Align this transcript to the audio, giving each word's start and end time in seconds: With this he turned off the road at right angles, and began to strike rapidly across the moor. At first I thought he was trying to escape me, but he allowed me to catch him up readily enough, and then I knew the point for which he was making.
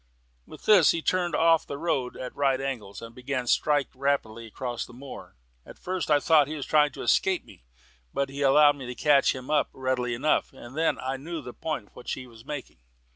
With 0.47 0.65
this 0.65 0.89
he 0.89 1.03
turned 1.03 1.35
off 1.35 1.67
the 1.67 1.77
road 1.77 2.17
at 2.17 2.35
right 2.35 2.59
angles, 2.59 3.03
and 3.03 3.13
began 3.13 3.43
to 3.43 3.47
strike 3.47 3.89
rapidly 3.93 4.47
across 4.47 4.83
the 4.83 4.93
moor. 4.95 5.37
At 5.63 5.77
first 5.77 6.09
I 6.09 6.19
thought 6.19 6.47
he 6.47 6.55
was 6.55 6.65
trying 6.65 6.89
to 6.93 7.03
escape 7.03 7.45
me, 7.45 7.65
but 8.11 8.27
he 8.27 8.41
allowed 8.41 8.77
me 8.77 8.87
to 8.87 8.95
catch 8.95 9.35
him 9.35 9.51
up 9.51 9.69
readily 9.73 10.15
enough, 10.15 10.53
and 10.53 10.75
then 10.75 10.97
I 10.97 11.17
knew 11.17 11.39
the 11.43 11.53
point 11.53 11.89
for 11.89 11.99
which 11.99 12.13
he 12.13 12.25
was 12.25 12.43
making. 12.43 12.79